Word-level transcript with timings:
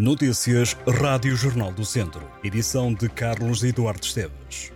Notícias 0.00 0.74
Rádio 0.88 1.36
Jornal 1.36 1.70
do 1.72 1.84
Centro. 1.84 2.22
Edição 2.42 2.94
de 2.94 3.06
Carlos 3.06 3.62
Eduardo 3.62 4.02
Esteves. 4.02 4.72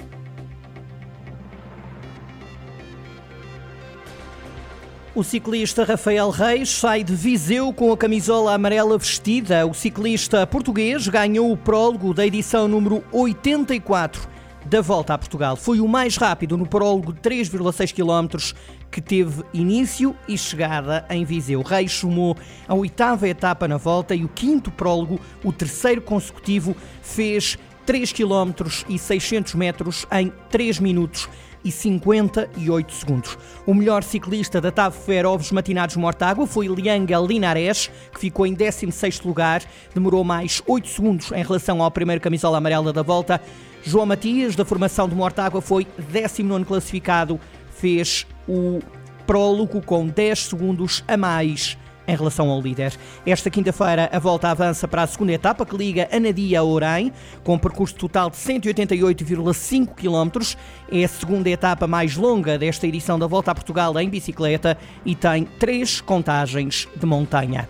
O 5.14 5.24
ciclista 5.24 5.82
Rafael 5.82 6.29
Reis 6.29 6.68
sai 6.68 7.02
de 7.02 7.14
Viseu 7.14 7.72
com 7.72 7.90
a 7.90 7.96
camisola 7.96 8.52
amarela 8.52 8.98
vestida. 8.98 9.66
O 9.66 9.72
ciclista 9.72 10.46
português 10.46 11.09
ganhou 11.09 11.50
o 11.50 11.56
prólogo 11.56 12.12
da 12.12 12.27
edição 12.27 12.68
número 12.68 13.02
84 13.11 14.29
da 14.66 14.82
Volta 14.82 15.14
a 15.14 15.18
Portugal. 15.18 15.56
Foi 15.56 15.80
o 15.80 15.88
mais 15.88 16.18
rápido 16.18 16.59
no 16.59 16.66
prólogo 16.66 17.14
de 17.14 17.20
3,6 17.20 17.95
km 17.95 18.54
que 18.95 19.00
teve 19.00 19.42
início 19.52 20.14
e 20.29 20.38
chegada 20.38 21.04
em 21.11 21.24
Viseu. 21.24 21.62
Reis 21.62 21.90
somou 21.90 22.36
a 22.68 22.74
oitava 22.74 23.29
etapa 23.29 23.66
na 23.66 23.76
volta 23.76 24.14
e 24.14 24.24
o 24.24 24.29
quinto 24.29 24.70
prólogo, 24.70 25.18
o 25.43 25.52
terceiro 25.52 26.00
consecutivo, 26.00 26.76
fez 27.02 27.58
3 27.85 28.12
km 28.12 28.52
e 28.88 28.96
600 28.96 29.57
metros 29.57 30.07
em 30.12 30.32
3 30.49 30.79
minutos 30.79 31.29
e 31.64 31.72
58 31.72 32.92
segundos. 32.92 33.36
O 33.66 33.75
melhor 33.75 34.05
ciclista 34.05 34.61
da 34.61 34.70
TAV 34.70 34.94
Ferovos 34.94 35.50
Matinados 35.50 35.97
Mortágua 35.97 36.47
foi 36.47 36.69
Lianga 36.69 37.19
Linares, 37.19 37.91
que 38.12 38.20
ficou 38.20 38.47
em 38.47 38.55
16º 38.55 39.27
lugar, 39.27 39.61
demorou 39.92 40.22
mais 40.22 40.62
8 40.69 40.86
segundos 40.86 41.33
em 41.33 41.42
relação 41.42 41.83
ao 41.83 41.91
primeiro 41.91 42.20
camisola 42.20 42.58
amarela 42.58 42.92
da 42.92 43.02
volta. 43.02 43.41
João 43.83 44.06
Matias, 44.06 44.55
da 44.55 44.64
formação 44.64 45.08
de 45.08 45.14
Mortágua, 45.14 45.61
foi 45.61 45.86
19º 46.12 46.64
classificado, 46.64 47.41
fez 47.75 48.27
o 48.48 48.81
prólogo 49.27 49.81
com 49.83 50.06
10 50.06 50.39
segundos 50.39 51.05
a 51.06 51.17
mais 51.17 51.77
em 52.06 52.17
relação 52.17 52.50
ao 52.50 52.61
líder. 52.61 52.92
Esta 53.25 53.50
quinta-feira 53.50 54.09
a 54.12 54.19
volta 54.19 54.48
avança 54.48 54.87
para 54.87 55.03
a 55.03 55.06
segunda 55.06 55.33
etapa 55.33 55.64
que 55.64 55.77
liga 55.77 56.09
Anadia 56.12 56.61
a 56.61 56.64
Orém, 56.64 57.12
com 57.42 57.55
um 57.55 57.59
percurso 57.59 57.95
total 57.95 58.31
de 58.31 58.37
188,5 58.37 59.94
km. 59.94 60.56
É 60.91 61.05
a 61.05 61.08
segunda 61.08 61.48
etapa 61.48 61.86
mais 61.86 62.16
longa 62.16 62.58
desta 62.58 62.86
edição 62.86 63.19
da 63.19 63.27
Volta 63.27 63.50
a 63.50 63.55
Portugal 63.55 63.98
em 63.98 64.09
bicicleta 64.09 64.77
e 65.05 65.14
tem 65.14 65.44
três 65.44 66.00
contagens 66.00 66.88
de 66.94 67.06
montanha. 67.06 67.69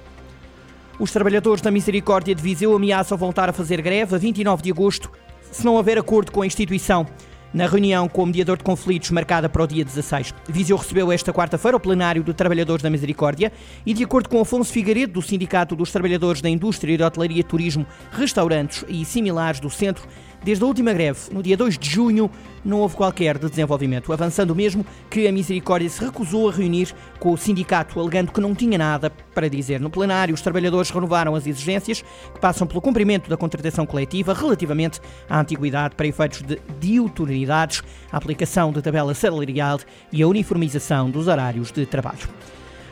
Os 0.98 1.10
trabalhadores 1.10 1.60
da 1.60 1.70
Misericórdia 1.70 2.34
de 2.34 2.42
Viseu 2.42 2.74
ameaçam 2.74 3.18
voltar 3.18 3.48
a 3.48 3.52
fazer 3.52 3.80
greve 3.80 4.14
a 4.14 4.18
29 4.18 4.62
de 4.62 4.70
agosto 4.70 5.10
se 5.50 5.64
não 5.64 5.74
houver 5.74 5.98
acordo 5.98 6.32
com 6.32 6.42
a 6.42 6.46
instituição 6.46 7.06
na 7.54 7.68
reunião 7.68 8.08
com 8.08 8.24
o 8.24 8.26
mediador 8.26 8.58
de 8.58 8.64
conflitos 8.64 9.12
marcada 9.12 9.48
para 9.48 9.62
o 9.62 9.66
dia 9.66 9.84
16. 9.84 10.34
Viseu 10.48 10.76
recebeu 10.76 11.12
esta 11.12 11.32
quarta-feira 11.32 11.76
o 11.76 11.80
plenário 11.80 12.24
de 12.24 12.34
Trabalhadores 12.34 12.82
da 12.82 12.90
Misericórdia 12.90 13.52
e, 13.86 13.94
de 13.94 14.02
acordo 14.02 14.28
com 14.28 14.40
Afonso 14.40 14.72
Figueiredo, 14.72 15.12
do 15.12 15.22
Sindicato 15.22 15.76
dos 15.76 15.92
Trabalhadores 15.92 16.42
da 16.42 16.50
Indústria 16.50 16.96
de 16.96 17.04
Hotelaria, 17.04 17.44
Turismo, 17.44 17.86
Restaurantes 18.10 18.84
e 18.88 19.04
similares 19.04 19.60
do 19.60 19.70
Centro, 19.70 20.08
Desde 20.44 20.62
a 20.62 20.66
última 20.66 20.92
greve, 20.92 21.18
no 21.32 21.42
dia 21.42 21.56
2 21.56 21.78
de 21.78 21.88
junho, 21.88 22.30
não 22.62 22.80
houve 22.80 22.94
qualquer 22.94 23.38
de 23.38 23.48
desenvolvimento, 23.48 24.12
avançando 24.12 24.54
mesmo 24.54 24.84
que 25.08 25.26
a 25.26 25.32
Misericórdia 25.32 25.88
se 25.88 26.04
recusou 26.04 26.50
a 26.50 26.52
reunir 26.52 26.94
com 27.18 27.32
o 27.32 27.36
sindicato, 27.38 27.98
alegando 27.98 28.30
que 28.30 28.42
não 28.42 28.54
tinha 28.54 28.76
nada 28.76 29.08
para 29.08 29.48
dizer. 29.48 29.80
No 29.80 29.88
plenário, 29.88 30.34
os 30.34 30.42
trabalhadores 30.42 30.90
renovaram 30.90 31.34
as 31.34 31.46
exigências 31.46 32.02
que 32.02 32.40
passam 32.40 32.66
pelo 32.66 32.82
cumprimento 32.82 33.30
da 33.30 33.38
contratação 33.38 33.86
coletiva 33.86 34.34
relativamente 34.34 35.00
à 35.30 35.40
antiguidade 35.40 35.94
para 35.94 36.06
efeitos 36.06 36.42
de 36.42 36.60
diuturnidades, 36.78 37.82
a 38.12 38.18
aplicação 38.18 38.70
de 38.70 38.82
tabela 38.82 39.14
salarial 39.14 39.80
e 40.12 40.22
a 40.22 40.28
uniformização 40.28 41.10
dos 41.10 41.26
horários 41.26 41.72
de 41.72 41.86
trabalho. 41.86 42.28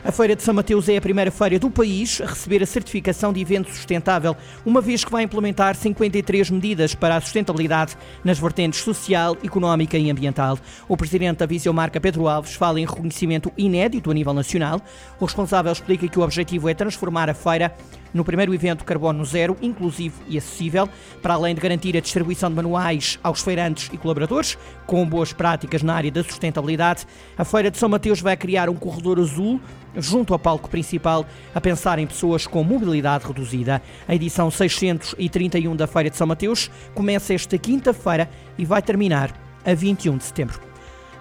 A 0.04 0.10
Feira 0.10 0.34
de 0.34 0.42
São 0.42 0.52
Mateus 0.52 0.88
é 0.88 0.96
a 0.96 1.00
primeira 1.00 1.30
feira 1.30 1.60
do 1.60 1.70
país 1.70 2.20
a 2.20 2.26
receber 2.26 2.60
a 2.60 2.66
certificação 2.66 3.32
de 3.32 3.40
evento 3.40 3.70
sustentável, 3.70 4.36
uma 4.66 4.80
vez 4.80 5.04
que 5.04 5.12
vai 5.12 5.22
implementar 5.22 5.76
53 5.76 6.50
medidas 6.50 6.92
para 6.92 7.14
a 7.14 7.20
sustentabilidade 7.20 7.96
nas 8.24 8.36
vertentes 8.36 8.80
social, 8.80 9.36
económica 9.44 9.96
e 9.96 10.10
ambiental. 10.10 10.58
O 10.88 10.96
presidente 10.96 11.38
da 11.38 11.46
Viseu 11.46 11.72
Marca, 11.72 12.00
Pedro 12.00 12.26
Alves, 12.26 12.54
fala 12.54 12.80
em 12.80 12.84
reconhecimento 12.84 13.52
inédito 13.56 14.10
a 14.10 14.14
nível 14.14 14.34
nacional. 14.34 14.80
O 15.20 15.24
responsável 15.24 15.70
explica 15.70 16.08
que 16.08 16.18
o 16.18 16.22
objetivo 16.22 16.68
é 16.68 16.74
transformar 16.74 17.30
a 17.30 17.34
feira 17.34 17.72
no 18.12 18.24
primeiro 18.24 18.54
evento 18.54 18.84
carbono 18.84 19.24
zero, 19.24 19.56
inclusivo 19.62 20.22
e 20.28 20.38
acessível, 20.38 20.88
para 21.20 21.34
além 21.34 21.54
de 21.54 21.60
garantir 21.60 21.96
a 21.96 22.00
distribuição 22.00 22.50
de 22.50 22.56
manuais 22.56 23.18
aos 23.22 23.42
feirantes 23.42 23.90
e 23.92 23.96
colaboradores, 23.96 24.58
com 24.86 25.06
boas 25.06 25.32
práticas 25.32 25.82
na 25.82 25.94
área 25.94 26.10
da 26.10 26.22
sustentabilidade, 26.22 27.06
a 27.36 27.44
Feira 27.44 27.70
de 27.70 27.78
São 27.78 27.88
Mateus 27.88 28.20
vai 28.20 28.36
criar 28.36 28.68
um 28.68 28.74
corredor 28.76 29.18
azul 29.18 29.60
junto 29.96 30.32
ao 30.32 30.38
palco 30.38 30.70
principal, 30.70 31.26
a 31.54 31.60
pensar 31.60 31.98
em 31.98 32.06
pessoas 32.06 32.46
com 32.46 32.64
mobilidade 32.64 33.26
reduzida. 33.26 33.82
A 34.08 34.14
edição 34.14 34.50
631 34.50 35.76
da 35.76 35.86
Feira 35.86 36.10
de 36.10 36.16
São 36.16 36.26
Mateus 36.26 36.70
começa 36.94 37.34
esta 37.34 37.58
quinta-feira 37.58 38.28
e 38.56 38.64
vai 38.64 38.80
terminar 38.80 39.32
a 39.64 39.74
21 39.74 40.16
de 40.16 40.24
setembro. 40.24 40.71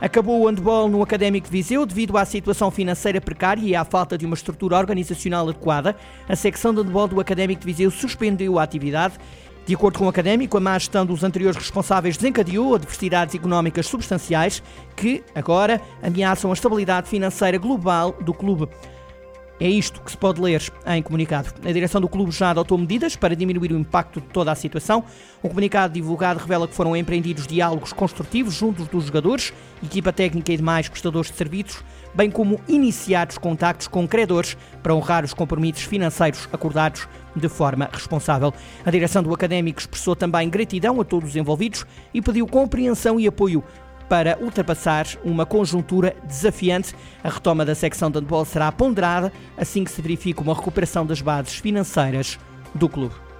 Acabou 0.01 0.41
o 0.41 0.47
handball 0.47 0.89
no 0.89 1.03
Académico 1.03 1.45
de 1.45 1.51
Viseu 1.51 1.85
devido 1.85 2.17
à 2.17 2.25
situação 2.25 2.71
financeira 2.71 3.21
precária 3.21 3.61
e 3.61 3.75
à 3.75 3.85
falta 3.85 4.17
de 4.17 4.25
uma 4.25 4.33
estrutura 4.33 4.75
organizacional 4.75 5.47
adequada. 5.47 5.95
A 6.27 6.35
secção 6.35 6.73
de 6.73 6.81
handball 6.81 7.07
do 7.07 7.19
Académico 7.19 7.61
de 7.61 7.67
Viseu 7.67 7.91
suspendeu 7.91 8.57
a 8.57 8.63
atividade 8.63 9.19
de 9.63 9.75
acordo 9.75 9.99
com 9.99 10.05
o 10.05 10.09
académico, 10.09 10.57
a 10.57 10.59
má 10.59 10.77
gestão 10.77 11.05
dos 11.05 11.23
anteriores 11.23 11.55
responsáveis 11.55 12.17
desencadeou 12.17 12.73
adversidades 12.73 13.35
económicas 13.35 13.85
substanciais 13.85 14.61
que, 14.95 15.23
agora, 15.35 15.79
ameaçam 16.01 16.49
a 16.49 16.53
estabilidade 16.55 17.07
financeira 17.07 17.59
global 17.59 18.17
do 18.21 18.33
clube. 18.33 18.67
É 19.61 19.69
isto 19.69 20.01
que 20.01 20.09
se 20.09 20.17
pode 20.17 20.41
ler 20.41 20.59
em 20.87 21.03
comunicado. 21.03 21.53
A 21.63 21.71
direção 21.71 22.01
do 22.01 22.09
clube 22.09 22.31
já 22.31 22.49
adotou 22.49 22.79
medidas 22.79 23.15
para 23.15 23.35
diminuir 23.35 23.71
o 23.71 23.77
impacto 23.77 24.19
de 24.19 24.25
toda 24.25 24.51
a 24.51 24.55
situação. 24.55 25.03
O 25.43 25.47
comunicado 25.47 25.93
divulgado 25.93 26.39
revela 26.39 26.67
que 26.67 26.73
foram 26.73 26.97
empreendidos 26.97 27.45
diálogos 27.45 27.93
construtivos 27.93 28.55
juntos 28.55 28.87
dos 28.87 29.05
jogadores, 29.05 29.53
equipa 29.83 30.11
técnica 30.11 30.51
e 30.51 30.57
demais 30.57 30.89
prestadores 30.89 31.29
de 31.29 31.37
serviços, 31.37 31.83
bem 32.11 32.31
como 32.31 32.59
iniciados 32.67 33.37
contactos 33.37 33.87
com 33.87 34.07
credores 34.07 34.57
para 34.81 34.95
honrar 34.95 35.23
os 35.23 35.31
compromissos 35.31 35.83
financeiros 35.83 36.49
acordados 36.51 37.07
de 37.35 37.47
forma 37.47 37.87
responsável. 37.93 38.51
A 38.83 38.89
direção 38.89 39.21
do 39.21 39.31
Académico 39.31 39.79
expressou 39.79 40.15
também 40.15 40.49
gratidão 40.49 40.99
a 40.99 41.05
todos 41.05 41.29
os 41.29 41.35
envolvidos 41.35 41.85
e 42.11 42.19
pediu 42.19 42.47
compreensão 42.47 43.19
e 43.19 43.27
apoio 43.27 43.63
para 44.11 44.37
ultrapassar 44.41 45.07
uma 45.23 45.45
conjuntura 45.45 46.13
desafiante. 46.25 46.93
A 47.23 47.29
retoma 47.29 47.63
da 47.63 47.73
secção 47.73 48.11
de 48.11 48.19
handball 48.19 48.43
será 48.43 48.69
ponderada 48.69 49.31
assim 49.57 49.85
que 49.85 49.91
se 49.91 50.01
verifique 50.01 50.41
uma 50.41 50.53
recuperação 50.53 51.05
das 51.05 51.21
bases 51.21 51.55
financeiras 51.55 52.37
do 52.75 52.89
clube. 52.89 53.30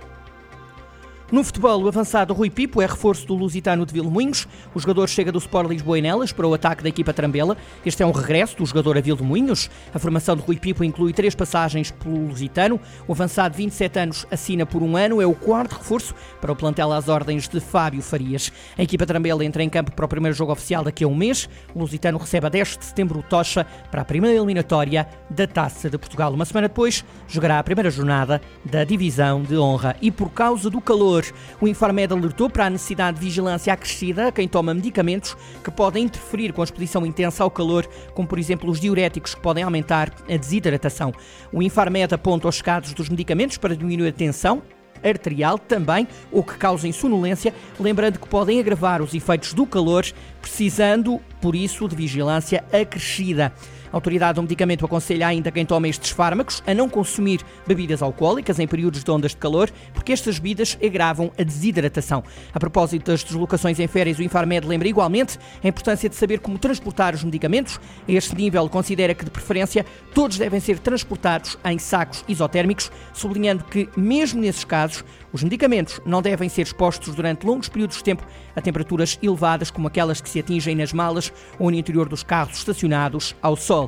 No 1.31 1.46
futebol, 1.46 1.81
o 1.81 1.88
avançado 1.88 2.34
Rui 2.34 2.50
Pipo 2.50 2.81
é 2.81 2.86
reforço 2.86 3.25
do 3.25 3.34
Lusitano 3.34 3.86
de 3.86 3.94
Vilmoinhos. 3.94 4.46
O 4.75 4.80
jogador 4.81 5.08
chega 5.08 5.31
do 5.31 5.38
Sport 5.38 5.69
Lisboa 5.69 5.97
e 5.97 6.02
Nelas 6.02 6.34
para 6.34 6.46
o 6.46 6.53
ataque 6.53 6.84
da 6.84 6.90
equipa 6.90 7.14
Trambela. 7.14 7.56
Este 7.86 8.03
é 8.03 8.06
um 8.06 8.12
regresso 8.12 8.58
do 8.58 8.66
jogador 8.66 8.97
a 8.97 9.02
Vilmoinhos. 9.02 9.69
A 9.94 9.97
formação 9.97 10.36
de 10.36 10.42
Rui 10.42 10.58
Pipo 10.58 10.84
inclui 10.84 11.14
três 11.14 11.34
passagens 11.34 11.90
pelo 11.90 12.28
Lusitano. 12.28 12.81
O 13.08 13.14
avançado 13.14 13.56
de 13.56 13.64
27 13.64 14.00
anos 14.00 14.28
assina 14.30 14.66
por 14.66 14.84
um 14.84 14.97
ano. 14.97 15.22
É 15.22 15.25
o 15.25 15.34
quarto 15.34 15.78
reforço 15.78 16.14
para 16.42 16.52
o 16.52 16.56
plantel 16.56 16.92
às 16.92 17.08
ordens 17.08 17.48
de 17.48 17.62
Fábio 17.62 18.02
Farias. 18.02 18.52
A 18.78 18.84
equipa 18.84 19.06
Trambela 19.06 19.46
entra 19.46 19.63
em 19.63 19.69
campo 19.69 19.94
para 19.94 20.03
o 20.03 20.09
primeiro 20.09 20.36
jogo 20.36 20.52
oficial 20.52 20.84
daqui 20.84 21.06
a 21.06 21.08
um 21.08 21.16
mês. 21.16 21.48
O 21.74 21.80
Lusitano 21.80 22.18
recebe 22.18 22.48
a 22.48 22.50
10 22.50 22.78
de 22.78 22.86
setembro 22.88 23.19
o 23.19 23.24
Tocha 23.24 23.66
para 23.90 24.02
a 24.02 24.06
primeira 24.06 24.36
eliminatória 24.36 25.08
da 25.30 25.48
Taça 25.48 25.90
de 25.90 25.98
Portugal. 25.98 26.34
Uma 26.34 26.44
semana 26.44 26.68
depois, 26.68 27.06
jogará 27.25 27.58
a 27.58 27.63
primeira 27.63 27.90
jornada 27.90 28.42
da 28.66 28.84
Divisão 28.84 29.42
de 29.44 29.58
Honra. 29.58 29.96
E 30.02 30.12
por 30.12 30.30
causa 30.31 30.69
do 30.69 30.81
calor, 30.81 31.21
o 31.59 31.68
Infarmed 31.68 32.14
alertou 32.14 32.50
para 32.50 32.66
a 32.66 32.70
necessidade 32.70 33.20
de 33.20 33.26
vigilância 33.26 33.74
acrescida 33.74 34.28
a 34.28 34.32
quem 34.32 34.48
toma 34.48 34.74
medicamentos 34.74 35.36
que 35.64 35.72
podem 35.72 36.06
interferir 36.06 36.54
com 36.54 36.62
a 36.62 36.64
exposição 36.64 37.06
intensa 37.06 37.44
ao 37.44 37.52
calor, 37.52 37.88
como 38.14 38.28
por 38.28 38.40
exemplo 38.40 38.70
os 38.70 38.80
diuréticos 38.80 39.36
que 39.36 39.42
podem 39.42 39.64
aumentar 39.64 40.12
a 40.30 40.38
desidratação. 40.38 41.14
O 41.52 41.62
Infarmed 41.62 42.14
aponta 42.14 42.48
os 42.48 42.62
casos 42.62 42.94
dos 42.94 43.10
medicamentos 43.10 43.58
para 43.58 43.76
diminuir 43.76 44.10
a 44.10 44.14
tensão, 44.14 44.62
arterial 45.04 45.58
também, 45.58 46.07
ou 46.31 46.44
que 46.44 46.56
causem 46.57 46.92
sonolência, 46.92 47.54
lembrando 47.80 48.19
que 48.19 48.28
podem 48.28 48.60
agravar 48.60 49.01
os 49.01 49.13
efeitos 49.13 49.54
do 49.54 49.66
calor, 49.66 50.06
precisando, 50.42 51.19
por 51.42 51.56
isso, 51.56 51.88
de 51.88 51.95
vigilância 51.95 52.63
acrescida. 52.72 53.51
A 53.92 53.98
autoridade 53.98 54.36
do 54.36 54.42
medicamento 54.42 54.86
aconselha 54.86 55.28
ainda 55.28 55.52
quem 55.52 55.66
toma 55.66 55.88
estes 55.88 56.12
fármacos 56.12 56.64
a 56.66 56.74
não 56.74 56.88
consumir 56.88 57.42
bebidas 57.68 58.02
alcoólicas 58.02 58.58
em 58.58 58.68
períodos 58.68 59.04
de 59.04 59.12
ondas 59.12 59.32
de 59.32 59.38
calor, 59.38 59.70
porque 59.94 60.14
estas 60.14 60.40
bebidas 60.40 60.78
agravam 60.82 61.30
a 61.38 61.44
desidratação. 61.44 62.24
A 62.54 62.60
propósito 62.60 63.12
das 63.12 63.22
deslocações 63.22 63.80
em 63.80 63.88
férias, 63.88 64.18
o 64.18 64.24
Infarmed 64.24 64.66
lembra 64.66 64.88
igualmente 64.88 65.38
a 65.62 65.68
importância 65.68 66.08
de 66.08 66.16
saber 66.16 66.40
como 66.40 66.58
transportar 66.58 67.14
os 67.14 67.24
medicamentos. 67.24 67.80
A 68.08 68.12
este 68.12 68.34
nível, 68.36 68.70
considera 68.70 69.14
que, 69.14 69.26
de 69.26 69.32
preferência, 69.32 69.86
todos 70.14 70.38
devem 70.38 70.62
ser 70.62 70.80
transportados 70.80 71.58
em 71.66 71.78
sacos 71.78 72.24
isotérmicos, 72.30 72.90
sublinhando 73.14 73.66
que, 73.66 73.90
mesmo 73.98 74.40
nesses 74.40 74.64
casos, 74.64 75.04
os 75.34 75.44
medicamentos 75.44 76.00
não 76.06 76.22
devem 76.22 76.48
ser 76.48 76.64
expostos 76.64 77.14
durante 77.16 77.46
longos 77.46 77.68
períodos 77.68 77.98
de 77.98 78.04
tempo 78.04 78.26
a 78.56 78.62
temperaturas 78.62 79.20
elevadas, 79.22 79.72
como 79.72 79.88
aquelas 79.88 80.22
que 80.22 80.30
se 80.30 80.40
atingem 80.40 80.76
nas 80.76 80.94
malas 80.94 81.32
ou 81.60 81.70
no 81.70 81.78
interior 81.78 82.08
dos 82.08 82.24
carros 82.24 82.58
estacionados 82.58 83.36
ao 83.42 83.56
sol 83.56 83.81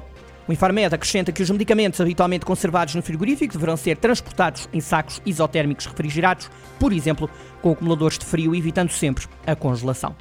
O 0.47 0.51
Infarmed 0.51 0.93
acrescenta 0.93 1.31
que 1.31 1.41
os 1.41 1.49
medicamentos 1.49 2.01
habitualmente 2.01 2.45
conservados 2.45 2.95
no 2.95 3.01
frigorífico 3.01 3.53
deverão 3.53 3.77
ser 3.77 3.97
transportados 3.97 4.67
em 4.73 4.81
sacos 4.81 5.21
isotérmicos 5.25 5.85
refrigerados, 5.85 6.49
por 6.77 6.91
exemplo, 6.91 7.29
com 7.61 7.71
acumuladores 7.71 8.17
de 8.17 8.25
frio, 8.25 8.53
evitando 8.53 8.91
sempre 8.91 9.25
a 9.47 9.55
congelação. 9.55 10.15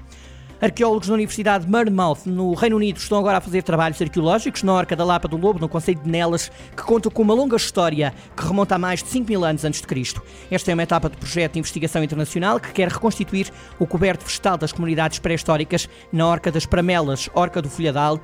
Arqueólogos 0.62 1.08
da 1.08 1.14
Universidade 1.14 1.64
de 1.64 1.70
Murmouth, 1.72 2.20
no 2.24 2.54
Reino 2.54 2.76
Unido, 2.76 2.96
estão 2.96 3.18
agora 3.18 3.38
a 3.38 3.40
fazer 3.40 3.64
trabalhos 3.64 4.00
arqueológicos 4.00 4.62
na 4.62 4.72
Orca 4.72 4.94
da 4.94 5.04
Lapa 5.04 5.26
do 5.26 5.36
Lobo, 5.36 5.58
no 5.58 5.68
Conceito 5.68 6.04
de 6.04 6.08
Nelas, 6.08 6.52
que 6.76 6.84
conta 6.84 7.10
com 7.10 7.22
uma 7.22 7.34
longa 7.34 7.56
história 7.56 8.14
que 8.36 8.46
remonta 8.46 8.76
a 8.76 8.78
mais 8.78 9.02
de 9.02 9.08
5 9.08 9.28
mil 9.28 9.44
anos 9.44 9.64
antes 9.64 9.80
de 9.80 9.88
Cristo. 9.88 10.22
Esta 10.52 10.70
é 10.70 10.74
uma 10.74 10.84
etapa 10.84 11.10
de 11.10 11.16
projeto 11.16 11.54
de 11.54 11.58
investigação 11.58 12.04
internacional 12.04 12.60
que 12.60 12.70
quer 12.70 12.86
reconstituir 12.86 13.50
o 13.76 13.88
coberto 13.88 14.24
vegetal 14.24 14.56
das 14.56 14.70
comunidades 14.70 15.18
pré-históricas 15.18 15.88
na 16.12 16.28
Orca 16.28 16.52
das 16.52 16.64
Pramelas, 16.64 17.28
Orca 17.34 17.60
do 17.60 17.68
Folhadal, 17.68 18.20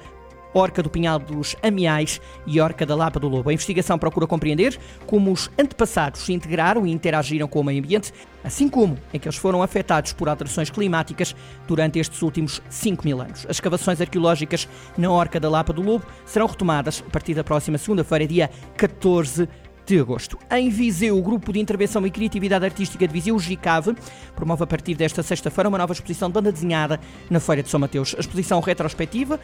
Orca 0.55 0.83
do 0.83 0.91
Pinhal 0.91 1.19
dos 1.19 1.57
Amiais 1.63 2.21
e 2.47 2.61
Orca 2.61 2.85
da 2.85 2.95
Lapa 2.95 3.21
do 3.21 3.29
Lobo. 3.29 3.51
A 3.51 3.53
investigação 3.53 3.99
procura 3.99 4.27
compreender 4.27 4.79
como 5.07 5.33
os 5.33 5.51
antepassados 5.59 6.23
se 6.23 6.33
integraram 6.33 6.87
e 6.87 6.91
interagiram 6.91 7.47
com 7.47 7.61
o 7.61 7.65
meio 7.65 7.79
ambiente, 7.79 8.13
assim 8.43 8.69
como 8.69 8.99
em 9.13 9.19
que 9.19 9.29
eles 9.29 9.37
foram 9.37 9.63
afetados 9.63 10.13
por 10.13 10.29
alterações 10.29 10.71
climáticas 10.71 11.35
durante 11.67 11.99
estes 11.99 12.23
últimos 12.23 12.63
5 12.69 13.05
mil 13.05 13.21
anos. 13.21 13.45
As 13.49 13.57
escavações 13.57 14.01
arqueológicas 14.01 14.69
na 14.97 15.11
Orca 15.11 15.39
da 15.39 15.49
Lapa 15.49 15.73
do 15.73 15.83
Lobo 15.83 16.07
serão 16.25 16.47
retomadas 16.47 17.03
a 17.07 17.11
partir 17.11 17.35
da 17.35 17.45
próxima 17.45 17.79
segunda-feira, 17.79 18.27
dia 18.27 18.51
14 18.77 19.49
de 19.89 19.99
agosto. 19.99 20.39
Em 20.51 20.69
Viseu, 20.69 21.17
o 21.17 21.23
Grupo 21.23 21.51
de 21.51 21.59
Intervenção 21.59 22.07
e 22.07 22.11
Criatividade 22.11 22.65
Artística 22.65 23.07
de 23.07 23.13
Viseu, 23.13 23.39
GICAV, 23.39 23.97
promove 24.37 24.63
a 24.63 24.67
partir 24.67 24.95
desta 24.95 25.23
sexta-feira 25.23 25.69
uma 25.69 25.79
nova 25.79 25.95
exposição 25.95 26.29
de 26.29 26.35
banda 26.35 26.53
desenhada 26.53 27.01
na 27.31 27.41
Feira 27.41 27.63
de 27.63 27.71
São 27.71 27.81
Mateus. 27.81 28.15
A 28.15 28.21
exposição 28.21 28.61
retrospectiva 28.61 29.41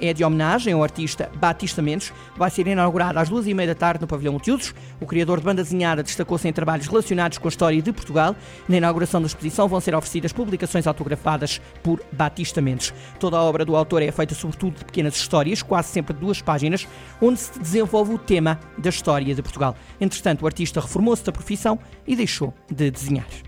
é 0.00 0.12
de 0.12 0.24
homenagem 0.24 0.72
ao 0.72 0.82
artista 0.82 1.30
Batista 1.36 1.82
Mendes. 1.82 2.12
Vai 2.36 2.50
ser 2.50 2.66
inaugurada 2.66 3.20
às 3.20 3.28
duas 3.28 3.46
e 3.46 3.54
meia 3.54 3.68
da 3.68 3.74
tarde 3.74 4.00
no 4.00 4.06
Pavilhão 4.06 4.32
Multiusos. 4.32 4.74
O 5.00 5.06
criador 5.06 5.38
de 5.38 5.44
banda 5.44 5.62
desenhada 5.62 6.02
destacou-se 6.02 6.46
em 6.48 6.52
trabalhos 6.52 6.86
relacionados 6.86 7.38
com 7.38 7.48
a 7.48 7.50
história 7.50 7.80
de 7.80 7.92
Portugal. 7.92 8.34
Na 8.68 8.76
inauguração 8.76 9.20
da 9.20 9.26
exposição 9.26 9.68
vão 9.68 9.80
ser 9.80 9.94
oferecidas 9.94 10.32
publicações 10.32 10.86
autografadas 10.86 11.60
por 11.82 12.00
Batista 12.12 12.60
Mendes. 12.60 12.92
Toda 13.18 13.36
a 13.36 13.42
obra 13.42 13.64
do 13.64 13.76
autor 13.76 14.02
é 14.02 14.10
feita 14.10 14.34
sobretudo 14.34 14.78
de 14.78 14.84
pequenas 14.84 15.16
histórias, 15.16 15.62
quase 15.62 15.88
sempre 15.88 16.14
de 16.14 16.20
duas 16.20 16.40
páginas, 16.42 16.86
onde 17.20 17.40
se 17.40 17.58
desenvolve 17.58 18.14
o 18.14 18.18
tema 18.18 18.58
da 18.76 18.90
história 18.90 19.34
de 19.34 19.42
Portugal. 19.42 19.76
Entretanto, 20.00 20.42
o 20.42 20.46
artista 20.46 20.80
reformou-se 20.80 21.24
da 21.24 21.32
profissão 21.32 21.78
e 22.06 22.14
deixou 22.14 22.54
de 22.70 22.90
desenhar. 22.90 23.47